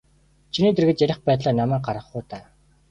Чиний 0.53 0.73
дэргэд 0.75 1.03
ярих 1.05 1.19
байтлаа 1.27 1.53
намайг 1.59 1.81
гаргах 1.87 2.09
уу 2.13 2.21
даа. 2.29 2.45